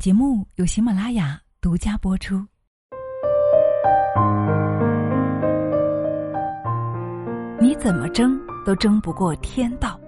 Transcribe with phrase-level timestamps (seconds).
[0.00, 2.42] 节目由喜马拉雅独家播出。
[7.60, 10.00] 你怎么争都争不过天道。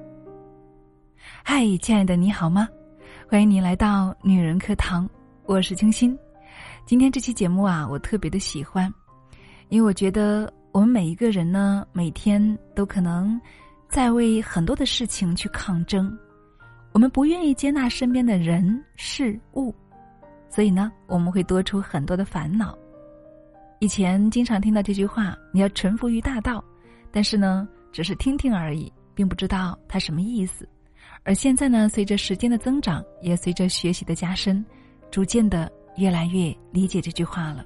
[1.44, 2.66] 嗨，亲爱的，你好吗？
[3.28, 5.06] 欢迎你来到女人课堂，
[5.44, 6.18] 我是清新。
[6.86, 8.90] 今天这期节目啊，我特别的喜欢，
[9.68, 13.38] 因为我觉得我们每一个人呢，每天都可能
[13.90, 16.10] 在为很多的事情去抗争。
[16.92, 19.74] 我们不愿意接纳身边的人事物，
[20.48, 22.76] 所以呢，我们会多出很多的烦恼。
[23.80, 26.62] 以前经常听到这句话：“你要臣服于大道。”
[27.10, 30.68] 但是呢，只是听听而已，并不知道它什么意思。
[31.24, 34.64] 而现在呢，随着时间的增长，也随着学习的加深，
[35.10, 37.64] 逐渐的越来越理解这句话了。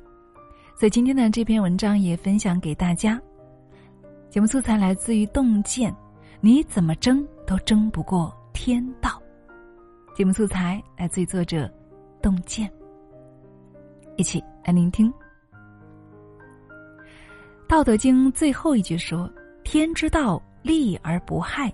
[0.78, 3.20] 所以今天的这篇文章也分享给大家。
[4.30, 5.94] 节目素材来自于洞见，
[6.40, 8.34] 你怎么争都争不过。
[8.58, 9.22] 天道，
[10.14, 11.70] 节目素材来自于作者
[12.22, 12.72] 洞见。
[14.16, 15.12] 一起来聆听
[17.68, 19.30] 《道德经》最后一句说
[19.62, 21.70] ：“天之道，利而不害；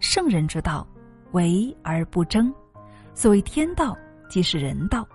[0.00, 0.84] 圣人之道，
[1.30, 2.52] 为而不争。”
[3.14, 3.96] 所谓天道，
[4.28, 5.06] 即是人道。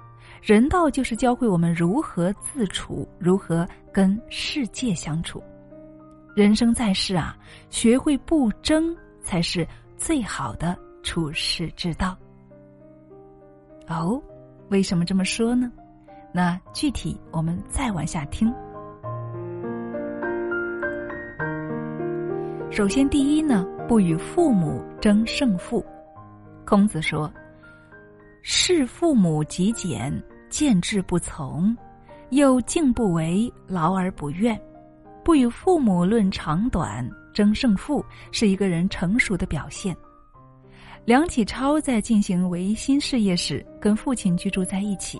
[0.42, 5.44] 人道就是教会我们如何自处，如何跟世界相处。
[6.34, 7.38] 人生在世啊，
[7.70, 10.75] 学会不争才是最好的。
[11.03, 12.17] 处世之道。
[13.88, 14.21] 哦，
[14.69, 15.71] 为什么这么说呢？
[16.33, 18.53] 那具体我们再往下听。
[22.69, 25.85] 首先，第一呢，不与父母争胜负。
[26.66, 27.29] 孔子说
[28.41, 30.09] ：“视父母极简，
[30.49, 31.75] 见志不从，
[32.29, 34.57] 又敬不为，劳而不怨。
[35.22, 39.94] 不与父母论长短，争胜负，是一个人成熟的表现。”
[41.03, 45.19] 梁启超在进行维新事业时，跟父亲居住在一起。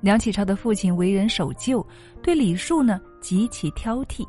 [0.00, 1.84] 梁启超的父亲为人守旧，
[2.22, 4.24] 对礼数呢极其挑剔。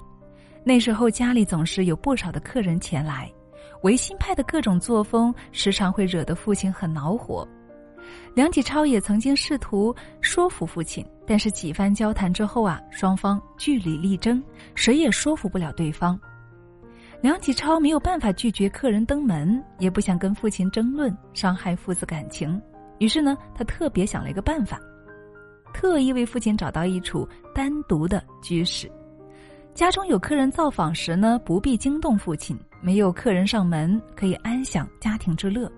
[0.64, 3.32] 那时候家里总是有不少的客人前来，
[3.84, 7.48] 维新派的各种作风时常会惹得父亲很恼火。
[8.34, 16.20] 梁启超也曾经试图说服父亲，但是几番交谈之后啊，双方据理力争，谁也说服不了对方。
[17.24, 22.62] 梁启超没有办法拒绝客人登门，也不想跟父亲争论，伤害父子感情。
[22.98, 24.78] 于是呢，他特别想了一个办法，
[25.74, 27.26] 特意为父亲找到一处
[27.56, 28.92] 单独的居室。
[29.74, 35.72] 家中有客人造访时呢，不必惊动父亲；没有客人上门，可以安享家庭之乐。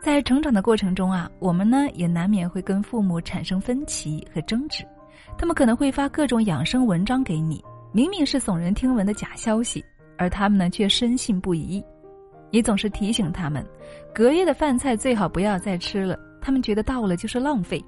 [0.00, 4.86] 在成长的过程中啊，我们呢也难免会跟父母产生分歧和争执，
[5.36, 7.62] 他们可能会发各种养生文章给你，
[7.92, 9.84] 明明是耸人听闻的假消息。
[10.20, 11.82] 而他们呢，却深信不疑。
[12.50, 13.64] 你总是提醒他们，
[14.14, 17.82] 隔夜的饭菜最好不要再吃了，他们觉得到了就是浪费。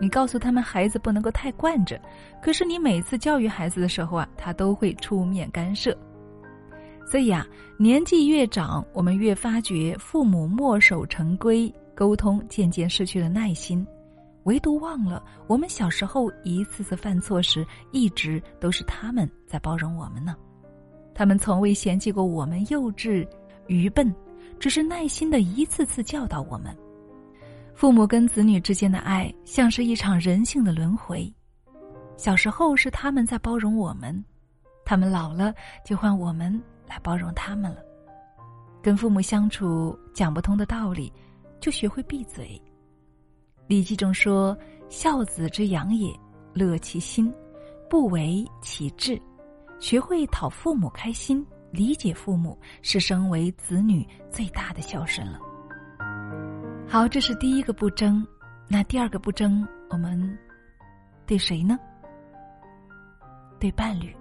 [0.00, 2.00] 你告诉他们，孩子不能够太惯着，
[2.42, 5.96] 可是你每次教育孩子的时候啊，他都会出面干涉。
[7.06, 7.46] 所以啊，
[7.78, 13.86] 年纪越长，我们越发觉父母墨守成规，沟通渐渐失去了耐心，
[14.42, 20.34] 唯独忘了我们小时候一次次犯错时，一直都是他们在包容我们呢。
[21.20, 23.28] 他们从未嫌弃过我们幼稚、
[23.66, 24.10] 愚笨，
[24.58, 26.74] 只是耐心的一次次教导我们。
[27.74, 31.30] 父母跟子女之间的爱，像是一场人性的轮回。
[32.16, 34.24] 小时候是他们在包容我们，
[34.82, 35.52] 他们老了
[35.84, 37.82] 就换我们来包容他们了。
[38.80, 41.12] 跟父母相处讲不通的道理，
[41.60, 42.58] 就学会闭嘴。
[43.66, 44.56] 《礼记》中说
[44.88, 46.18] ：“孝子之养也，
[46.54, 47.30] 乐其心，
[47.90, 49.20] 不为其志。”
[49.80, 55.40] 学会讨父母开心，理解父母，是身为子女最大的孝顺了。
[56.86, 58.24] 好，这是第一个不争。
[58.68, 60.38] 那第二个不争，我们
[61.26, 61.78] 对谁呢？
[63.58, 64.14] 对伴侣，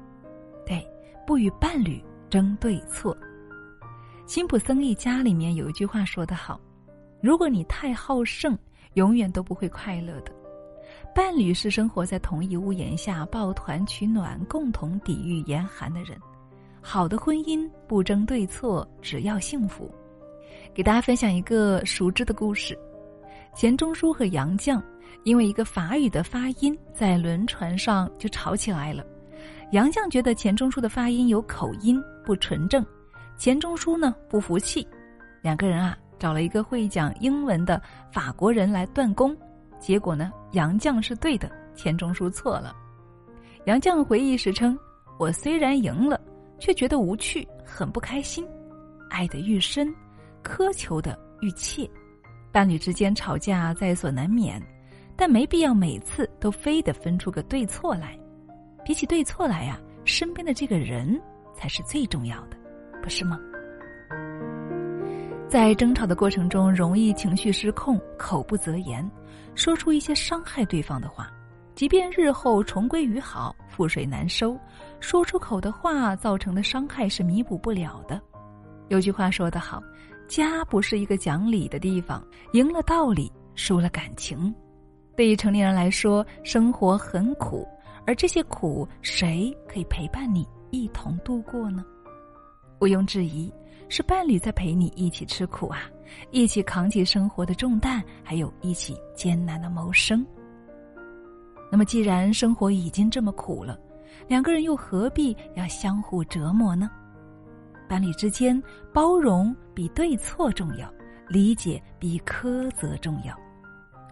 [0.66, 0.84] 对，
[1.28, 3.16] 不与伴侣争对错。
[4.26, 6.59] 辛普森一家里面有一句话说得好：
[7.22, 8.58] 如果你太好胜，
[8.94, 10.31] 永远都不会快乐的。
[11.14, 16.17] 伴侣是生活在同一屋檐下抱团取暖、共同抵御严寒的人。
[16.82, 19.91] 好的婚姻不争对错，只要幸福。
[20.73, 22.78] 给大家分享一个熟知的故事：
[23.53, 24.82] 钱钟书和杨绛
[25.23, 29.03] 因为一个法语的发音，在轮船上就吵起来了。
[29.72, 32.82] 杨绛觉得钱钟书的发音有口音，不纯正；
[33.38, 34.88] 钱钟书呢不服气，
[35.41, 39.35] 两个人啊找了一个会讲英文的法国人来断供。
[39.79, 40.31] 结果呢？
[40.52, 42.76] 杨绛是对的，钱钟书错了。
[43.66, 44.78] 杨绛回忆时称
[45.20, 46.20] ：“我虽然赢了，
[46.59, 48.46] 却觉得无趣，很不开心。
[49.09, 49.93] 爱得愈深，
[50.43, 51.90] 苛求的愈切。
[52.52, 54.61] 伴侣之间吵架在所难免，
[55.16, 58.17] 但没必要每次都非得分出个对错来。
[58.84, 61.20] 比起对错来呀，身边的这个人
[61.53, 62.58] 才是最重要的，
[63.03, 63.40] 不是吗？
[65.49, 69.09] 在争吵的过程中，容易情绪失控，口不择言，
[69.55, 71.28] 说出一些伤害对方的话。
[71.73, 74.55] 即便日后重归于好，覆水难收，
[74.99, 78.22] 说出口的话造成的伤害是弥补不了的。
[78.90, 79.81] 有句话说得好
[80.29, 82.23] ：“家不是一个讲理的地方，
[82.53, 84.53] 赢了道理，输了感情。”
[85.17, 87.67] 对于成年人来说，生活很苦，
[88.05, 91.84] 而这些苦，谁可以陪伴你一同度过呢？
[92.81, 93.51] 毋庸置疑，
[93.90, 95.90] 是伴侣在陪你一起吃苦啊，
[96.32, 100.26] 一起扛起生活的重担，还有一起艰难的谋生。
[101.72, 103.78] 那么，既然生活已经这么苦了，
[104.28, 106.90] 两个人又何必要相互折磨呢？
[107.88, 108.62] 伴侣之间，
[108.94, 110.92] 包容比对错重要，
[111.28, 113.35] 理解比苛责重要，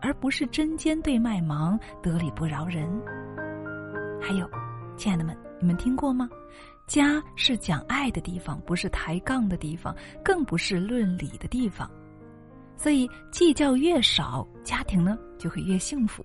[0.01, 2.89] 而不是针尖对麦芒、得理不饶人。
[4.19, 4.49] 还有，
[4.95, 6.27] 亲爱的们，你们听过吗？
[6.87, 9.93] 家是讲爱的地方，不是抬杠的地方，
[10.23, 11.89] 更不是论理的地方。
[12.77, 16.23] 所以，计较越少，家庭呢就会越幸福。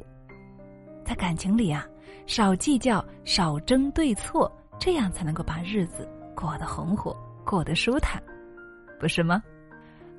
[1.04, 1.84] 在感情里啊，
[2.26, 8.22] 少计较，少争对错，这样才能够把日子过得红火，过得舒坦，
[9.00, 9.42] 不是吗？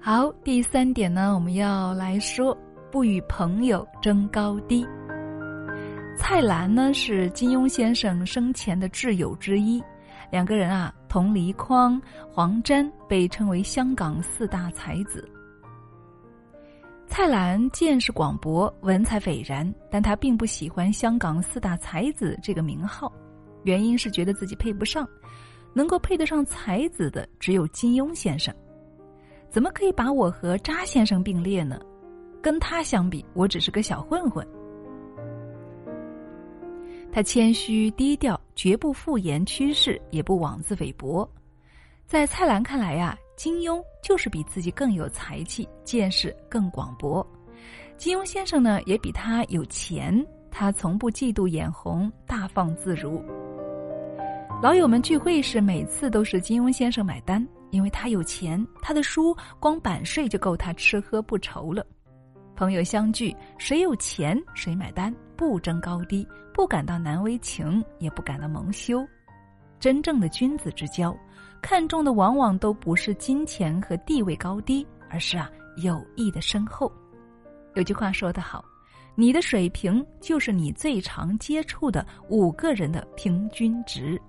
[0.01, 2.57] 好，第三点呢，我们要来说
[2.91, 4.85] 不与朋友争高低。
[6.17, 9.81] 蔡澜呢是金庸先生生前的挚友之一，
[10.33, 15.29] 两个人啊同黎匡、黄沾被称为香港四大才子。
[17.05, 23.13] 蔡澜见识广博，文采斐然，但他并不喜欢“香港四大才子”这个名号，
[23.61, 25.07] 原因是觉得自己配不上，
[25.71, 28.51] 能够配得上才子的只有金庸先生，
[29.51, 31.79] 怎么可以把我和查先生并列呢？
[32.41, 34.43] 跟他相比，我只是个小混混。
[37.13, 41.29] 他谦虚低调，绝不敷衍趋势，也不妄自菲薄。
[42.07, 43.15] 在蔡澜看来呀。
[43.35, 47.25] 金庸就是比自己更有才气，见识更广博。
[47.97, 53.19] 金庸先生呢，也比他有钱，他从不嫉妒眼红，大放自如。
[54.61, 61.83] 老友们聚会时，每次都是金庸先生买单，因为他有钱，他的书光版税就够他吃喝不愁了。
[62.55, 69.05] 朋友相聚，谁有钱谁买单，不争高低，不感到难为情，也不感到蒙羞。
[69.79, 71.15] 真正的君子之交。
[71.61, 76.91] 看重的往往都不是金钱和地位高低，而是啊友谊的深厚。
[77.75, 78.63] 有句话说得好，
[79.15, 84.21] 你的水平就是你最常接触的五个人的平均值。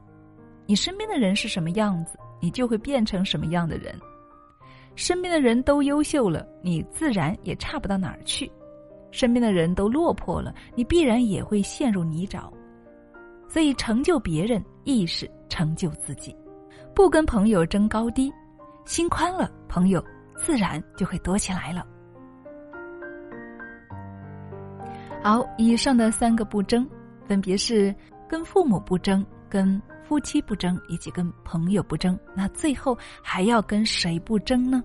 [0.64, 4.00] 你身边的人是什么样子，你就会变成什么样的人。
[4.96, 8.48] 身边的人都优秀了，你自然也差不到哪儿去；
[9.10, 12.50] 身边的人都落魄了，你必然也会陷入泥沼。
[13.48, 16.34] 所以，成就别人亦是成就自己。
[16.94, 18.32] 不跟朋友争高低，
[18.84, 20.04] 心宽了，朋友
[20.36, 21.86] 自然就会多起来了。
[25.22, 26.88] 好，以上的三个不争，
[27.26, 27.94] 分别是
[28.28, 32.18] 跟父母不争、跟夫妻不争，以及跟朋友不争。
[32.34, 34.82] 那最后还要跟谁不争呢？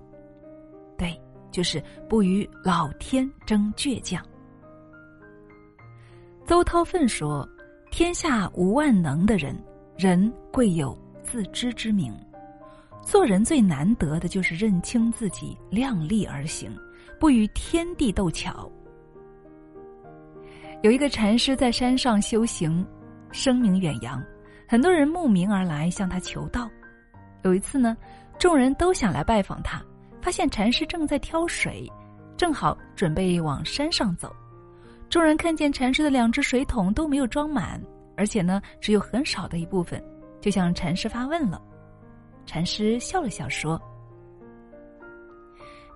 [0.98, 1.20] 对，
[1.52, 4.26] 就是不与老天争倔强。
[6.46, 7.48] 邹韬奋说
[7.92, 9.56] ：“天下无万能的人，
[9.98, 12.12] 人贵有。”自知之明，
[13.04, 16.76] 做人最难得的就是认清自己，量力而行，
[17.20, 18.68] 不与天地斗巧。
[20.82, 22.84] 有一个禅师在山上修行，
[23.32, 24.20] 声名远扬，
[24.72, 26.70] 很多人慕名而来向他求道。
[27.42, 27.98] 有一次呢，
[28.38, 29.84] 众人都想来拜访他，
[30.22, 31.92] 发现禅师正在挑水，
[32.38, 34.32] 正好准备往山上走。
[35.10, 37.82] 众人看见禅师的两只水桶都没有装满，
[38.16, 40.00] 而且呢，只有很少的一部分。
[40.40, 41.60] 就向禅师发问了，
[42.46, 43.82] 禅师笑了笑说：“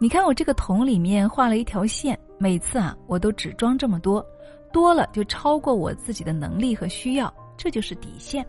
[0.02, 4.26] 你看我这个桶里面画了一条线，每次啊我都只装这么多，
[4.72, 8.44] 多了就超过我自己的能力和需要，这就是底线。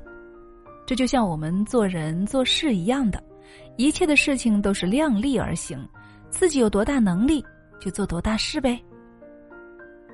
[0.86, 3.22] 这就像我们做人做事一样的，
[3.76, 5.78] 一切的事情都是量力而行，
[6.30, 7.44] 自己有多大能力
[7.80, 8.80] 就做多大事呗。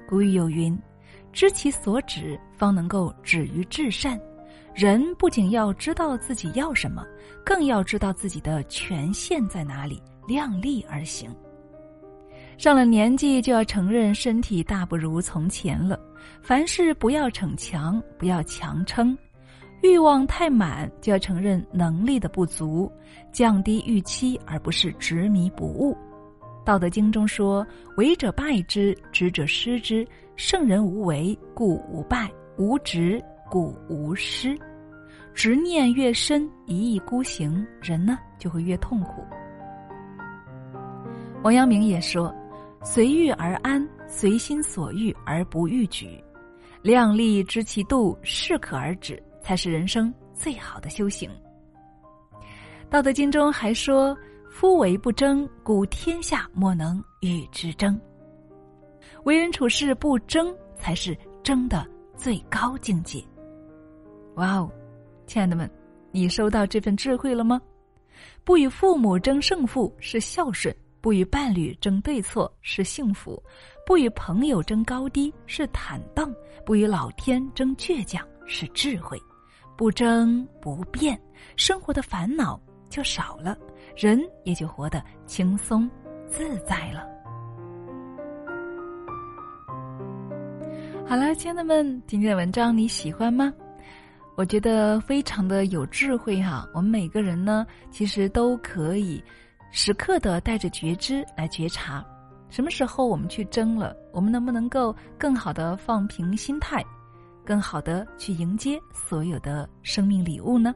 [0.09, 0.77] 古语有云：
[1.33, 4.21] 知其所指，方能够止于至善。”
[4.73, 7.05] 人不仅要知道自己要什么，
[7.45, 11.29] 更要知道自己的权限在哪里，量力而行。
[12.57, 15.99] 上了年纪就要承认身体大不如从前了，
[16.41, 19.17] 凡事不要逞强，不要强撑，
[19.83, 22.91] 欲望太满就要承认能力的不足，
[23.33, 25.97] 降低预期而不是执迷不悟。
[26.65, 30.07] 道德经中说：“为者败之，执者失之，
[30.37, 34.57] 圣人无为，故无败；无执，故无失。
[35.33, 39.25] 执念越深，一意孤行，人呢就会越痛苦。
[41.43, 42.33] 王阳明也说
[42.85, 46.23] ：“随遇而安，随心所欲而不逾矩，
[46.83, 51.31] 量力知其度，适可而止，才是人生最好的修行。”
[52.93, 54.17] 《道德经》中还说
[54.51, 58.01] ：“夫为不争，故天下莫能与之争。”
[59.25, 63.23] 为人处事不争，才是争的最高境界。
[64.37, 64.71] 哇哦！
[65.27, 65.71] 亲爱的们，
[66.11, 67.61] 你收到这份智慧了吗？
[68.45, 73.41] 不与父母争胜负是孝顺，不与伴侣争对错是幸福，
[73.87, 79.21] 不与朋友争高低是坦荡，不与老天争倔强是智慧。
[79.81, 81.19] 不争不变，
[81.57, 82.61] 生活的烦恼
[82.91, 83.57] 就少了，
[83.97, 85.91] 人也就活得轻松
[86.29, 87.09] 自在了。
[91.07, 93.51] 好了，亲爱的们，今天的文章你喜欢吗？
[94.37, 99.25] 我觉得非常的有智慧哈，我们每个人呢，其实都可以
[99.73, 102.05] 时刻的带着觉知来觉察，
[102.51, 106.85] 什么时候我们去争了，我们能不能够更好的放平心态，
[107.51, 110.73] 更好的去迎接所有的生命礼物呢？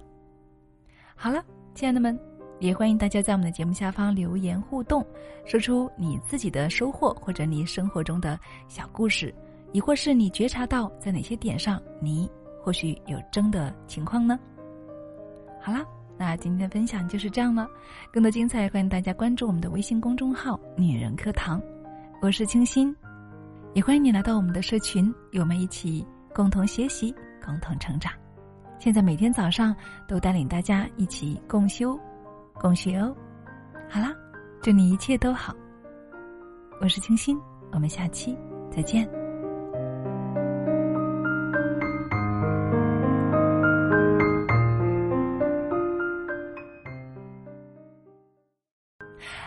[1.14, 1.40] 好了，
[1.72, 2.18] 亲爱的们，
[2.58, 5.06] 也欢迎大家在我们的节目下方留言互动，
[5.46, 9.32] 说出你自己的收获或者你生活中的小故事，
[9.70, 12.28] 亦或是你觉察到在哪些点上你。
[12.60, 14.36] 或许有争的情况呢。
[15.62, 15.86] 好啦，
[16.18, 17.68] 那今天的分享就是这样了。
[18.12, 21.62] 更多精彩，欢迎大家关注我们的微信公众号“女人课堂”，
[22.20, 22.92] 我是清新，
[23.74, 28.12] 也欢迎你来到我们的社群，与我们一起共同学习、共同成长。
[28.80, 29.74] 现在每天早上
[30.08, 31.96] 都带领大家一起共修、
[32.54, 33.14] 共学哦。
[33.88, 34.12] 好啦，
[34.60, 35.54] 祝你一切都好。
[36.80, 38.36] 我是清新，我们下期
[38.68, 39.08] 再见。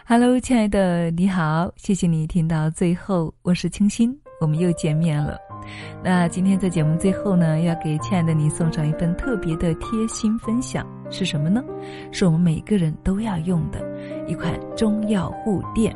[0.06, 5.38] Hello，亲爱的，你好，谢谢你听到最后，我是清新，我们又见面了。
[6.04, 11.64] 那今天在节目最后呢，要给亲爱的你送上一份特别的贴心分享，是什么呢？
[12.12, 13.80] 是我们每个人都要用的
[14.28, 15.96] 一款中药护垫。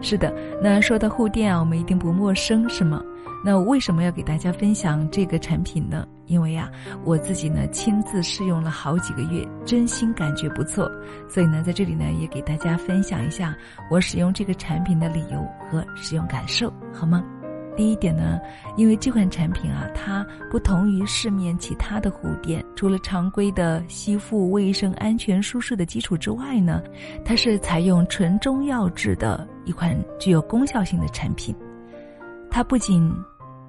[0.00, 3.02] 是的，那说到护垫啊，我们一定不陌生，是吗？
[3.42, 6.06] 那我为什么要给大家分享这个产品呢？
[6.26, 6.70] 因为呀，
[7.04, 10.90] 我自己呢亲自试用了好几个月，真心感觉不错，
[11.28, 13.54] 所以呢，在这里呢也给大家分享一下
[13.90, 17.22] 我使用这个产品的理由和使用感受，好吗？
[17.76, 18.40] 第一点呢，
[18.76, 26.82] 因为这款产品啊，它不同于市面其他的护垫，除了常规的吸附、卫生、安全、舒适的基础之外呢，
[27.24, 31.54] 它是采用纯中药制的一款具有功效性的产品，
[32.50, 33.12] 它不仅。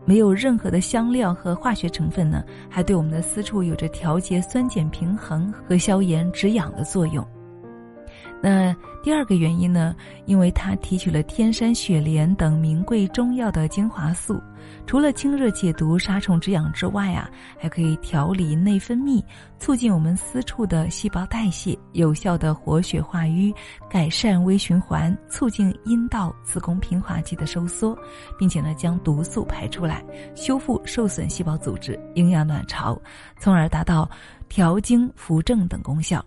[0.07, 7.27] 没有任何的香料和化学成分呢，还对我们的私处有着调节酸碱平衡和消炎止痒的作用。
[8.42, 14.39] 那第二个原因呢，因为它提取了天山雪莲等名贵中药的精华素。
[14.88, 19.24] 除了清热解毒、杀虫止痒之外啊，还可以调理内分泌，
[19.60, 23.54] 促进我们私处的细胞代谢，有效的活血化瘀，
[23.89, 27.98] 改善微循环，促进阴道、子宫平滑肌的收缩，
[28.39, 30.04] 并且呢将毒素排出来，
[30.36, 33.00] 修复受损细胞组织，营养卵巢，
[33.39, 34.10] 从而达到
[34.50, 36.24] 调经扶正等功效。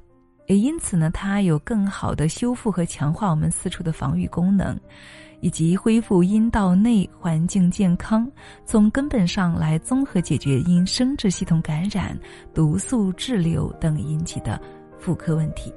[0.48, 4.76] 也因此呢，它有更好的修复和强化我们私处的防御功能。
[5.40, 8.28] 以及恢复阴道内环境健康，
[8.66, 12.18] 从根本上来综合解决因生殖系统感染、
[12.52, 14.60] 毒素滞留等引起的
[14.98, 15.72] 妇科问题。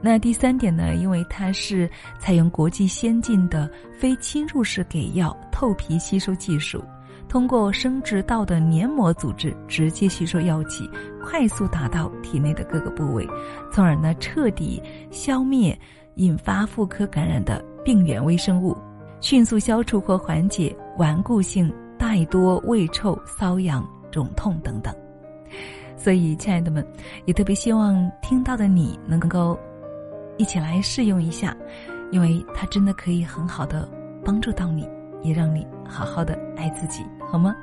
[0.00, 0.96] 那第三点呢？
[0.96, 1.88] 因为它是
[2.18, 6.82] 采用国际先进的非侵入式给药透皮吸收技术，
[7.28, 10.88] 通过生殖道的黏膜组织直接吸收药剂，
[11.22, 13.28] 快速达到体内的各个部位，
[13.70, 15.78] 从而呢彻底消灭
[16.14, 18.76] 引发妇科感染的病原微生物。
[19.20, 24.94] 迅速消除或缓解顽固性带多、胃臭、瘙痒、肿痛等等。
[25.96, 26.86] 所以，亲爱的们，
[27.24, 29.58] 也特别希望听到的你能够
[30.36, 31.56] 一起来试用一下，
[32.12, 33.88] 因为它真的可以很好的
[34.24, 34.88] 帮助到你，
[35.20, 37.56] 也让你好好的爱自己，好吗？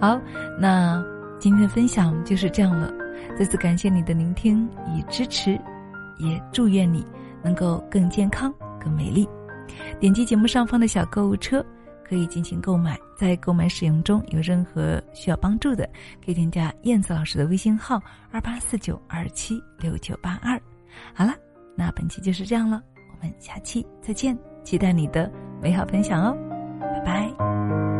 [0.00, 0.20] 好，
[0.58, 1.04] 那
[1.38, 2.92] 今天的分享就是这样了。
[3.38, 5.60] 再次感谢你的聆听与支持，
[6.18, 7.04] 也祝愿你
[7.42, 9.28] 能够更健康、更美丽。
[10.00, 11.64] 点击节目上方的小购物车，
[12.04, 12.98] 可以进行购买。
[13.16, 15.88] 在购买使用中有任何需要帮助的，
[16.24, 20.60] 可以添加燕子老师的微信号二八四九二七六九八二。
[21.14, 21.34] 好了，
[21.74, 25.30] 那本期就是这样了，我们下期再见，期待你的
[25.62, 26.36] 美好分享哦，
[27.06, 27.95] 拜。